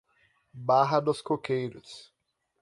[0.55, 2.11] Barra dos Coqueiros